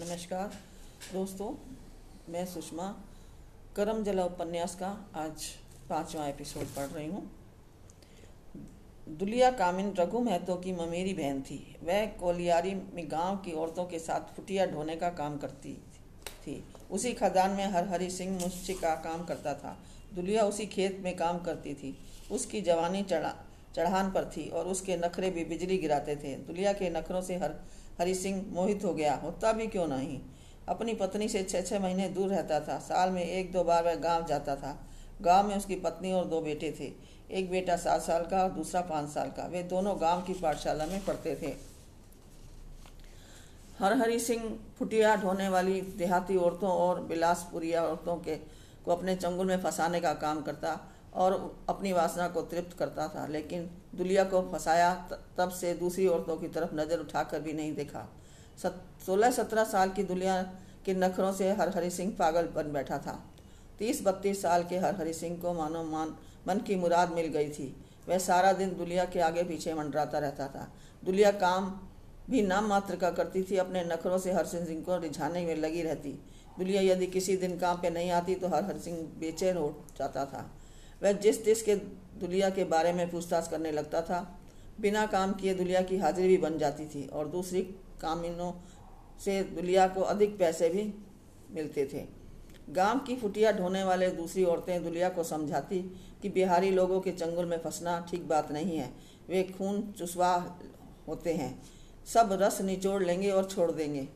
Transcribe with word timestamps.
नमस्कार। 0.00 0.54
दोस्तों, 1.12 1.54
मैं 2.32 2.46
सुषमा, 2.46 3.04
करम 3.76 4.04
जला 4.04 4.24
उपन्यास 4.24 4.74
का 4.74 5.10
आज 5.14 5.44
पांचवा 5.90 6.26
एपिसोड 6.26 6.64
पढ़ 6.64 6.86
रही 6.86 7.06
हूँ। 7.06 7.30
दुलिया 9.08 9.50
कामिन 9.50 9.94
रघु 9.94 10.18
महतो 10.18 10.56
की 10.56 10.72
ममेरी 10.72 11.14
बहन 11.14 11.42
थी। 11.42 11.76
वह 11.84 12.06
कोलियारी 12.06 12.74
में 12.74 13.10
गाँव 13.10 13.36
की 13.36 13.52
औरतों 13.52 13.84
के 13.84 13.98
साथ 13.98 14.20
फुटिया 14.20 14.66
ढोने 14.66 14.96
का 14.96 15.10
काम 15.10 15.38
करती 15.38 15.74
थी। 16.46 16.64
उसी 16.90 17.12
खदान 17.12 17.50
में 17.50 17.66
हर 17.66 17.88
हरी 17.88 18.10
सिंह 18.10 18.40
मुश्ची 18.40 18.74
का 18.74 18.94
काम 18.94 19.24
करता 19.24 19.54
था। 19.54 19.78
दुलिया 20.14 20.42
उसी 20.44 20.66
खेत 20.66 21.00
में 21.00 21.16
काम 21.16 21.38
करती 21.38 21.74
थी। 21.74 21.98
उसकी 22.30 22.60
जवानी 22.60 23.02
चढ़ा 23.02 23.36
चढ़ान 23.76 24.10
पर 24.10 24.24
थी 24.24 24.48
और 24.48 24.66
उसके 24.66 24.96
नखरे 24.96 25.30
भी 25.30 25.44
बिजली 25.44 25.78
गिराते 25.78 26.16
थे। 26.16 26.34
दुलिया 26.34 26.72
के 26.72 26.90
नखरों 26.90 27.22
से 27.22 27.36
हर, 27.36 27.54
हरि 27.98 28.14
सिंह 28.14 28.44
मोहित 28.48 28.84
हो 28.84 28.94
गया। 28.94 29.14
होता 29.14 29.52
भी 29.52 29.66
क्यों 29.66 29.86
नहीं? 29.86 30.20
अपनी 30.68 30.94
पत्नी 30.94 31.28
से 31.28 31.42
छः 31.42 31.62
छः 31.62 31.80
महीने 31.80 32.08
दूर 32.08 32.28
रहता 32.28 32.60
था। 32.60 32.78
साल 32.78 33.10
में 33.10 33.24
एक, 33.24 33.52
दो 33.52 33.64
बार 33.64 33.84
वह 33.84 33.94
गाँव 33.94 34.26
जाता 34.26 34.56
था। 34.56 34.86
गाँव 35.20 35.48
में 35.48 35.56
उसकी 35.56 35.76
पत्नी 35.76 36.12
और 36.12 36.24
दो 36.24 36.40
बेटे 36.40 36.76
थे। 36.80 36.92
एक 37.30 37.50
बेटा 37.50 37.76
सात 37.76 38.02
साल 38.02 38.26
का 38.26 38.42
और 38.42 38.50
दूसरा 38.50 38.80
पाँच 38.80 39.08
साल 39.08 39.28
का। 39.28 39.46
वे 39.46 39.62
दोनों 39.62 40.00
गाँव 40.00 40.22
की 40.22 40.34
पाठशाला 40.34 40.86
में 40.86 41.04
पढ़ते 41.04 41.36
थे। 41.42 41.70
हर 43.78 43.92
हरि 43.92 44.18
सिंह 44.18 44.58
फुटिया 44.78 45.16
ढोने 45.16 45.48
वाली 45.48 45.80
देहाती 45.80 46.36
औरतों 46.36 46.70
और 46.70 47.00
बिलासपुरिया 47.00 47.84
औरतों 47.84 48.16
के, 48.16 48.36
को 48.84 48.92
अपने 48.92 49.16
चंगुल 49.16 49.46
में 49.46 49.62
फंसाने 49.62 50.00
का 50.00 50.12
काम 50.14 50.42
करता। 50.42 50.78
और 51.12 51.34
अपनी 51.68 51.92
वासना 51.92 52.28
को 52.28 52.42
तृप्त 52.42 52.76
करता 52.78 53.06
था, 53.08 53.26
लेकिन 53.26 53.68
दुलिया 53.94 54.24
को 54.24 54.40
फंसाया 54.52 54.92
तब 55.38 55.50
से 55.50 55.74
दूसरी 55.74 56.06
औरतों 56.06 56.36
की 56.36 56.48
तरफ़ 56.48 56.74
नज़र 56.74 56.98
उठाकर 56.98 57.40
भी 57.40 57.52
नहीं 57.52 57.74
देखा। 57.74 58.06
सोलह 59.06 59.30
सत्रह 59.30 59.64
साल 59.66 59.90
की 59.90 60.02
दुलिया 60.04 60.42
के 60.86 60.94
नखरों 60.94 61.32
से 61.32 61.50
हर 61.52 61.68
हरि 61.68 61.90
सिंह 61.90 62.14
पागल 62.18 62.46
बन 62.54 62.72
बैठा 62.72 62.98
था। 62.98 63.18
तीस 63.78 64.02
बत्तीस 64.04 64.42
साल 64.42 64.64
के 64.64 64.78
हर 64.78 64.94
हरि 64.96 65.12
सिंह 65.14 65.36
को 65.38 65.52
मानो 65.54 65.82
मान, 65.84 66.14
मन 66.48 66.58
की 66.58 66.76
मुराद 66.76 67.12
मिल 67.12 67.26
गई 67.28 67.48
थी। 67.48 67.74
वह 68.08 68.18
सारा 68.20 68.52
दिन 68.52 68.76
दुलिया 68.76 69.04
के 69.04 69.20
आगे 69.20 69.42
पीछे 69.44 69.74
मंडराता 69.74 70.18
रहता 70.18 70.46
था। 70.48 70.68
दुलिया 71.02 71.30
काम 71.34 71.70
भी 72.30 72.42
नाम 72.42 72.66
मात्र 72.66 72.96
का 72.96 73.10
करती 73.10 73.42
थी, 73.42 73.56
अपने 73.56 73.84
नखरों 73.84 74.18
से 74.18 74.32
हर 74.32 74.46
सिंह 74.46 74.82
को 74.82 74.98
रिझाने 74.98 75.44
में 75.46 75.54
लगी 75.56 75.82
रहती। 75.82 76.12
दुलिया 76.58 76.82
यदि 76.84 77.06
किसी 77.08 77.36
दिन 77.36 77.58
काम 77.58 77.76
पे 77.76 77.90
नहीं 77.90 78.10
आती 78.12 78.34
तो 78.34 78.48
हर 78.48 78.64
हर 78.64 78.78
सिंह 78.78 78.98
बेचैन 79.20 79.56
हो 79.56 79.74
जाता 79.98 80.24
था। 80.24 80.50
वह 81.02 81.12
जिस 81.12 81.44
जिस 81.44 81.62
के 81.62 81.74
दुलिया 82.20 82.50
के 82.50 82.64
बारे 82.64 82.92
में 82.92 83.10
पूछताछ 83.10 83.48
करने 83.48 83.70
लगता 83.72 84.02
था, 84.02 84.20
बिना 84.80 85.04
काम 85.06 85.32
किए 85.32 85.54
दुलिया 85.54 85.80
की 85.82 85.96
हाजिरी 85.96 86.28
भी 86.28 86.36
बन 86.36 86.58
जाती 86.58 86.86
थी 86.86 87.06
और 87.06 87.28
दूसरी 87.28 87.62
कामिनों 88.00 88.52
से 89.24 89.42
दुलिया 89.44 89.86
को 89.88 90.00
अधिक 90.02 90.38
पैसे 90.38 90.68
भी 90.68 90.92
मिलते 91.50 91.84
थे। 91.92 92.04
गाँव 92.70 92.98
की 92.98 93.16
फुटिया 93.16 93.52
ढोने 93.52 93.82
वाले 93.84 94.10
दूसरी 94.10 94.44
औरतें 94.44 94.82
दुलिया 94.84 95.08
को 95.08 95.24
समझाती 95.24 95.80
कि 96.22 96.28
बिहारी 96.28 96.70
लोगों 96.70 97.00
के 97.00 97.12
चंगुल 97.12 97.44
में 97.44 97.58
फंसना 97.58 97.98
ठीक 98.10 98.28
बात 98.28 98.52
नहीं 98.52 98.76
है, 98.76 98.90
वे 99.28 99.42
खून 99.58 99.80
चुसवा 99.98 100.34
होते 101.08 101.34
हैं। 101.34 101.62
सब 102.06 102.28
रस 102.32 102.60
निचोड़ 102.60 103.02
लेंगे 103.02 103.30
और 103.30 103.44
छोड़ 103.44 103.70
देंगे। 103.70 104.08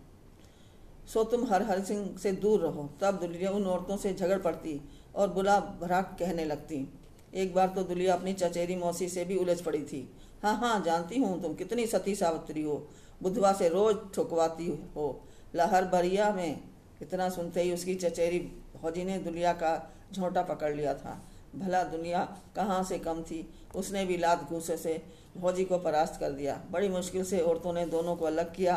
सो 1.06 1.24
तुम 1.24 1.44
हर 1.46 1.62
हर 1.62 1.80
सिंह 1.80 2.16
से 2.22 2.32
दूर 2.32 2.60
रहो, 2.60 2.88
तब 3.00 3.18
दुलिया 3.20 3.50
उन 3.50 3.66
औरतों 3.66 3.96
से 3.96 4.12
झगड़ 4.14 4.38
पड़ती 4.38 4.80
और 5.14 5.28
बुला 5.28 5.58
भरा 5.80 6.00
कहने 6.18 6.44
लगती। 6.44 6.86
एक 7.34 7.54
बार 7.54 7.68
तो 7.68 7.82
दुलिया 7.82 8.14
अपनी 8.14 8.32
चचेरी 8.32 8.76
मौसी 8.76 9.08
से 9.08 9.24
भी 9.24 9.36
उलझ 9.36 9.60
पड़ी 9.60 9.82
थी। 9.82 10.08
हाँ 10.42 10.56
हाँ 10.56 10.82
जानती 10.84 11.18
हूँ 11.18 11.40
तुम 11.42 11.54
कितनी 11.54 11.86
सती 11.86 12.14
सावित्री 12.14 12.62
हो। 12.62 12.76
बुधवा 13.22 13.52
से 13.52 13.68
रोज 13.68 13.96
ठुकवाती 14.14 14.66
हो। 14.96 15.08
लहर 15.54 15.84
बरिया 15.84 16.30
में 16.32 16.60
इतना 17.02 17.28
सुनते 17.28 17.62
ही 17.62 17.72
उसकी 17.72 17.94
चचेरी 17.94 18.38
फौजी 18.82 19.04
ने 19.04 19.18
दुलिया 19.18 19.52
का 19.52 19.72
झोंटा 20.12 20.42
पकड़ 20.42 20.74
लिया 20.74 20.94
था। 20.94 21.20
भला 21.56 21.82
दुनिया 21.84 22.24
कहाँ 22.56 22.82
से 22.84 22.98
कम 22.98 23.22
थी? 23.22 23.48
उसने 23.74 24.04
भी 24.04 24.16
लात 24.16 24.42
घूसे 24.44 24.76
से 24.76 25.02
फौजी 25.40 25.64
को 25.64 25.78
परास्त 25.78 26.20
कर 26.20 26.32
दिया। 26.32 26.60
बड़ी 26.70 26.88
मुश्किल 26.88 27.24
से 27.24 27.40
औरतों 27.40 27.72
ने 27.72 27.84
दोनों 27.86 28.16
को 28.16 28.24
अलग 28.24 28.54
किया। 28.54 28.76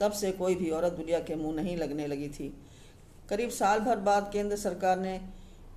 तब 0.00 0.12
से 0.12 0.32
कोई 0.32 0.54
भी 0.54 0.70
औरत 0.70 0.92
दुनिया 0.92 1.18
के 1.20 1.34
मुँह 1.34 1.54
नहीं 1.56 1.76
लगने 1.76 2.06
लगी 2.06 2.28
थी। 2.28 2.48
करीब 3.28 3.50
साल 3.50 3.80
भर 3.80 3.96
बाद 4.00 4.30
केंद्र 4.32 4.56
सरकार 4.56 4.98
ने 4.98 5.20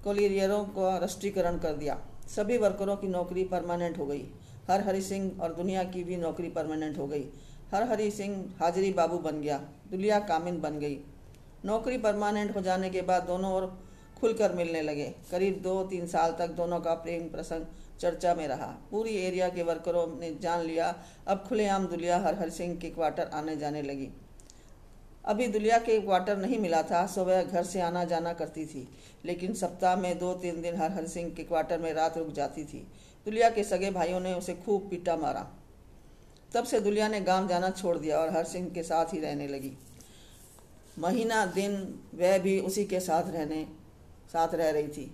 कोलियरों 0.04 0.64
का 0.66 0.98
राष्ट्रीयकरण 0.98 1.58
कर 1.58 1.74
दिया। 1.74 2.00
सभी 2.36 2.58
वर्करों 2.58 2.96
की 2.96 3.08
नौकरी 3.08 3.44
परमानेंट 3.44 3.98
हो 3.98 4.06
गई। 4.06 4.24
हर 4.70 4.82
हरि 4.82 5.02
सिंह 5.02 5.42
और 5.42 5.54
दुनिया 5.54 5.84
की 5.84 6.04
भी 6.04 6.18
नौकरी 6.18 6.50
परमानेंट 6.50 6.98
हो 6.98 7.08
गई। 7.08 7.26
हर 7.74 7.84
हरि 7.84 8.12
सिंह 8.12 8.54
हाजिरी 8.60 8.94
बाबू 8.94 9.18
बन 9.18 9.42
गया। 9.42 9.58
दुलिया 9.92 10.20
कामिन 10.20 10.62
बन 10.62 10.80
गई। 10.80 11.00
नौकरी 11.66 11.98
परमानेंट 11.98 12.56
हो 12.56 12.62
जाने 12.62 12.90
के 12.90 13.02
बाद 13.02 13.24
दोनों 13.24 13.52
और 13.52 13.84
खुलकर 14.20 14.54
मिलने 14.54 14.82
लगे। 14.82 15.14
करीब 15.32 15.62
दो 15.62 15.84
तीन 15.84 16.08
साल 16.08 16.36
तक 16.40 16.48
दोनों 16.48 16.80
का 16.80 16.94
प्रेम 16.94 17.30
प्रसंग 17.30 17.66
चर्चा 18.00 18.34
में 18.36 18.48
रहा। 18.48 18.74
पूरी 18.92 19.16
एरिया 19.18 19.50
के 19.50 19.64
वर्करों 19.64 20.20
ने 20.20 20.36
जान 20.42 20.66
लिया। 20.66 20.96
अब 21.28 21.46
खुलेआम 21.50 21.88
दुलिया 21.88 22.18
हर 22.18 22.36
हर 22.36 22.50
सिंह 22.50 22.76
के 22.76 22.90
क्वार्टर 22.90 23.30
आने 23.34 23.56
जाने 23.58 23.82
लगी। 23.82 24.10
अभी 25.26 25.48
दुलिया 25.48 25.78
के 25.78 26.02
क्वार्टर 26.02 26.38
नहीं 26.38 26.60
मिला 26.60 26.84
था, 26.84 27.08
सो 27.08 27.24
वह 27.24 27.44
घर 27.44 27.64
से 27.64 27.82
आना 27.82 28.04
जाना 28.04 28.34
करती 28.34 28.66
थी। 28.66 28.88
लेकिन 29.26 29.54
सप्ताह 29.54 29.96
में 29.96 30.20
दो 30.20 30.34
तीन 30.34 30.62
दिन 30.62 30.76
हर 30.76 30.92
हर 30.92 31.08
सिंह 31.08 31.30
के 31.30 31.44
क्वार्टर 31.44 31.80
में 31.80 31.94
रात 31.94 32.18
रुक 32.18 32.32
जाती 32.32 32.64
थी। 32.64 32.88
दुलिया 33.26 33.50
के 33.50 33.64
सगे 33.64 33.92
भाइयों 33.92 34.20
ने 34.20 34.34
उसे 34.34 34.54
खूब 34.54 34.90
पीटा 34.90 35.16
मारा। 35.16 35.48
तब 36.54 36.64
से 36.64 36.80
दुलिया 36.80 37.08
ने 37.08 37.22
गाँव 37.22 37.48
जाना 37.48 37.70
छोड़ 37.70 37.98
दिया 37.98 38.20
और 38.20 38.30
हर 38.30 38.44
सिंह 38.44 38.70
के 38.70 38.84
साथ 38.84 39.06
ही 39.14 39.20
रहने 39.20 39.48
लगी। 39.48 39.72
महीना 41.00 41.46
दिन 41.46 42.00
वह 42.16 42.38
भी 42.38 42.60
उसी 42.60 42.86
के 42.86 43.00
साथ 43.00 43.24
रहने, 43.24 43.68
साथ 44.34 44.56
रह 44.56 44.70
रही 44.70 44.88
थी। 44.88 45.14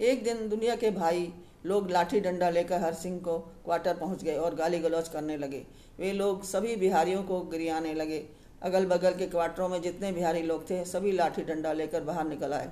एक 0.00 0.24
दिन 0.24 0.48
दुनिया 0.48 0.76
के 0.76 0.90
भाई 0.90 1.32
लोग 1.66 1.90
लाठी 1.90 2.20
डंडा 2.20 2.50
लेकर 2.50 2.80
हर 2.80 2.94
सिंह 2.94 3.20
को 3.20 3.38
क्वार्टर 3.38 3.96
पहुँच 3.96 4.24
गए 4.24 4.36
और 4.36 4.54
गाली 4.54 4.78
गलौज 4.78 5.08
करने 5.08 5.36
लगे। 5.36 5.66
वे 5.98 6.12
लोग 6.12 6.44
सभी 6.44 6.76
बिहारियों 6.76 7.22
को 7.22 7.40
गिरियाने 7.40 7.94
लगे। 7.94 8.28
अगल 8.62 8.86
बगल 8.86 9.14
के 9.14 9.26
क्वार्टरों 9.26 9.68
में 9.68 9.82
जितने 9.82 10.12
बिहारी 10.12 10.42
लोग 10.42 10.70
थे, 10.70 10.84
सभी 10.84 11.12
लाठी 11.12 11.42
डंडा 11.42 11.72
लेकर 11.72 12.02
बाहर 12.02 12.28
निकल 12.28 12.52
आए। 12.52 12.70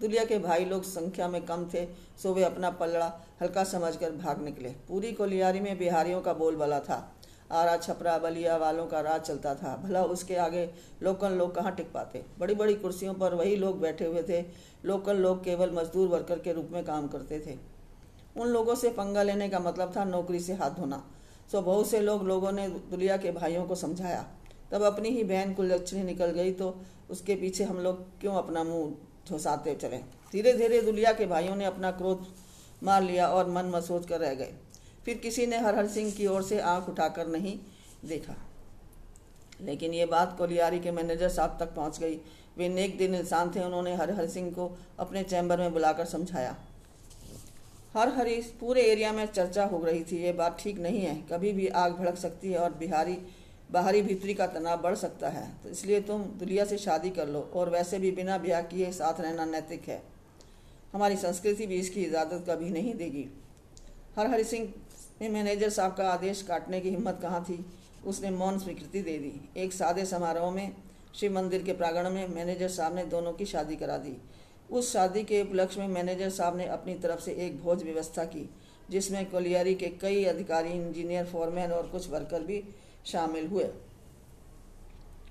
दुलिया 0.00 0.24
के 0.24 0.38
भाई 0.38 0.64
लोग 0.64 0.82
संख्या 0.82 1.28
में 1.28 1.44
कम 1.46 1.68
थे, 1.74 1.86
सो 2.22 2.32
वे 2.34 2.44
अपना 2.44 2.70
पलड़ा 2.70 3.20
हल्का 3.42 3.64
समझकर 3.64 4.10
भाग 4.10 4.42
निकले। 4.42 4.68
पूरी 4.68 5.12
कोलियारी 5.12 5.60
में 5.60 5.78
बिहारियों 5.78 6.20
का 6.20 6.32
बोलबाला 6.32 6.80
था। 6.80 7.14
आरा 7.52 7.76
छपरा 7.76 8.18
बलिया 8.18 8.56
वालों 8.56 8.86
का 8.86 9.00
राज 9.00 9.20
चलता 9.20 9.54
था। 9.54 9.76
भला 9.76 10.04
उसके 10.04 10.36
आगे 10.36 10.70
लोकल 11.02 11.32
लोग 11.32 11.54
कहाँ 11.54 11.74
टिक 11.74 11.92
पाते? 11.92 12.24
बड़ी 12.38 12.54
बड़ी 12.54 12.74
कुर्सियों 12.74 13.14
पर 13.14 13.34
वही 13.34 13.56
लोग 13.56 13.80
बैठे 13.80 14.06
हुए 14.06 14.22
थे। 14.22 14.44
लोकल 14.84 15.16
लोग 15.16 15.44
केवल 15.44 15.70
मजदूर 15.70 16.08
वर्कर 16.08 16.38
के 16.38 16.52
रूप 16.52 16.68
में 16.72 16.84
काम 16.84 17.08
करते 17.08 17.40
थे। 17.40 17.58
उन 18.40 18.48
लोगों 18.48 18.74
से 18.74 18.88
पंगा 18.88 19.22
लेने 19.22 19.48
का 19.48 19.58
मतलब 19.58 19.92
था 19.96 20.04
नौकरी 20.04 20.40
से 20.40 20.52
हाथ 20.52 20.70
धोना। 20.70 21.04
सो 21.52 21.62
बहुत 21.62 21.90
से 21.90 22.00
लोग 22.00 22.22
लोगों 22.22 22.52
ने 22.52 22.68
दुलिया 22.68 23.16
के 23.16 23.32
भाइयों 23.32 23.64
को 23.64 23.74
समझाया। 23.74 24.26
तब 24.72 24.82
अपनी 24.82 25.08
ही 25.08 25.24
बहन 25.24 25.52
कुललक्ष्मी 25.54 26.02
निकल 26.02 26.30
गई 26.30 26.52
तो 26.52 26.74
उसके 27.10 27.34
पीछे 27.34 27.64
हम 27.64 27.78
लोग 27.78 28.04
क्यों 28.20 28.34
अपना 28.34 28.64
मुँह 28.64 28.92
झोसाते 29.28 29.74
चले? 29.74 29.98
धीरे 30.32 30.52
धीरे 30.52 30.80
दुलिया 30.82 31.12
के 31.12 31.26
भाइयों 31.26 31.56
ने 31.56 31.64
अपना 31.64 31.90
क्रोध 31.90 32.26
मार 32.82 33.02
लिया 33.02 33.26
और 33.26 33.50
मन 33.50 33.64
में 33.64 33.80
सोच 33.80 34.06
कर 34.06 34.20
रह 34.20 34.34
गए। 34.34 34.52
फिर 35.04 35.18
किसी 35.18 35.46
ने 35.46 35.58
हर 35.58 35.74
हर 35.74 35.86
सिंह 35.86 36.10
की 36.10 36.26
ओर 36.26 36.42
से 36.42 36.60
आँख 36.60 36.88
उठाकर 36.88 37.26
नहीं 37.26 37.58
देखा। 38.04 38.34
लेकिन 39.60 39.94
ये 39.94 40.06
बात 40.06 40.34
कोलियारी 40.38 40.80
के 40.80 40.90
मैनेजर 40.90 41.28
साहब 41.28 41.56
तक 41.60 41.74
पहुँच 41.74 41.98
गई। 42.00 42.14
वे 42.58 42.68
नेक 42.68 42.96
दिन 42.98 43.14
इंसान 43.14 43.50
थे, 43.50 43.60
उन्होंने 43.60 43.94
हर 43.94 44.10
हर 44.10 44.26
सिंह 44.26 44.50
को 44.50 44.70
अपने 44.98 45.22
चैम्बर 45.22 45.58
में 45.58 45.72
बुलाकर 45.72 46.04
समझाया। 46.04 46.56
हर 47.94 48.08
हरी 48.08 48.40
पूरे 48.60 48.82
एरिया 48.82 49.12
में 49.12 49.26
चर्चा 49.26 49.64
हो 49.64 49.82
रही 49.84 50.02
थी। 50.04 50.22
ये 50.22 50.32
बात 50.32 50.58
ठीक 50.60 50.78
नहीं 50.78 51.00
है। 51.00 51.14
कभी 51.32 51.52
भी 51.52 51.68
आग 51.68 51.92
भड़क 51.92 52.16
सकती 52.16 52.52
है 52.52 52.58
और 52.58 52.72
बिहारी 52.72 53.18
बाहरी 53.72 54.02
भीतरी 54.02 54.34
का 54.34 54.46
तनाव 54.46 54.80
बढ़ 54.82 54.94
सकता 54.94 55.28
है। 55.28 55.46
तो 55.62 55.68
इसलिए 55.68 56.00
तुम 56.00 56.22
दुलिया 56.38 56.64
से 56.64 56.78
शादी 56.78 57.10
कर 57.10 57.28
लो 57.28 57.40
और 57.54 57.70
वैसे 57.70 57.98
भी 57.98 58.10
बिना 58.12 58.38
ब्याह 58.38 58.62
किए 58.62 58.90
साथ 58.92 59.20
रहना 59.20 59.44
नैतिक 59.44 59.88
है। 59.88 60.02
हमारी 60.92 61.16
संस्कृति 61.16 61.66
भी 61.66 61.76
इसकी 61.76 62.02
इजाज़त 62.02 62.44
कभी 62.48 62.70
नहीं 62.70 62.94
देगी। 62.94 63.28
हर 64.16 64.26
हरि 64.26 64.44
सिंह 64.44 64.72
ने 65.20 65.28
मैनेजर 65.28 65.70
साहब 65.70 65.94
का 65.94 66.08
आदेश 66.10 66.42
काटने 66.42 66.80
की 66.80 66.90
हिम्मत 66.90 67.18
कहाँ 67.22 67.42
थी? 67.44 67.64
उसने 68.06 68.30
मौन 68.30 68.58
स्वीकृति 68.58 69.02
दे 69.02 69.18
दी। 69.18 69.32
एक 69.56 69.72
सादे 69.72 70.04
समारोह 70.04 70.50
में, 70.50 70.72
शिव 71.14 71.34
मंदिर 71.34 71.62
के 71.62 71.72
प्रांगण 71.72 72.10
में 72.10 72.28
मैनेजर 72.28 72.68
साहब 72.68 72.94
ने 72.94 73.04
दोनों 73.06 73.32
की 73.32 73.44
शादी 73.46 73.76
करा 73.76 73.96
दी। 73.96 74.16
उस 74.70 74.92
शादी 74.92 75.22
के 75.24 75.42
उपलक्ष्य 75.42 75.80
में 75.80 75.88
मैनेजर 75.88 76.30
साहब 76.30 76.56
ने 76.56 76.66
अपनी 76.66 76.94
तरफ़ 76.94 77.20
से 77.20 77.32
एक 77.36 77.60
भोज 77.62 77.82
व्यवस्था 77.82 78.24
की, 78.24 78.48
जिसमें 78.90 79.30
कोलियारी 79.30 79.74
के 79.74 79.88
कई 80.00 80.24
अधिकारी, 80.24 80.70
इंजीनियर, 80.70 81.24
फोरमैन 81.24 81.72
और 81.72 81.86
कुछ 81.86 82.08
वर्कर 82.10 82.42
भी 82.42 82.62
शामिल 83.04 83.46
हुए। 83.46 83.68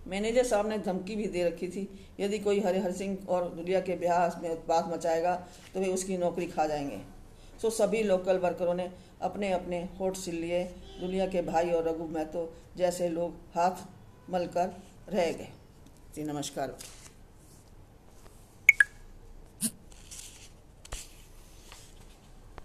मैनेजर 0.07 0.43
साहब 0.43 0.67
ने 0.67 0.77
धमकी 0.77 1.15
भी 1.15 1.27
दे 1.27 1.43
रखी 1.43 1.67
थी, 1.67 1.87
यदि 2.19 2.39
कोई 2.39 2.59
हरिहर 2.59 2.91
सिंह 2.91 3.17
और 3.29 3.49
दुलिया 3.49 3.79
के 3.79 3.95
ब्याह 3.95 4.39
में 4.41 4.49
उत्पात 4.49 4.87
मचाएगा 4.87 5.35
तो 5.73 5.79
वे 5.79 5.87
उसकी 5.87 6.17
नौकरी 6.17 6.47
खा 6.47 6.65
जाएँगे। 6.67 7.01
सो 7.61 7.69
सभी 7.69 8.03
लोकल 8.03 8.37
वर्करों 8.37 8.73
ने 8.73 8.89
अपने 9.21 9.51
अपने 9.51 9.79
होट 9.99 10.15
सिल 10.15 10.35
लिए। 10.35 10.63
दुनिया 10.99 11.27
के 11.27 11.41
भाई 11.41 11.69
और 11.71 11.87
रघु 11.87 12.07
महतो 12.07 12.51
जैसे 12.77 13.09
लोग 13.09 13.35
हाथ 13.55 13.85
मलकर 14.29 14.73
रह 15.09 15.31
गए। 15.31 15.47
जी, 16.15 16.23
नमस्कार। 16.23 16.77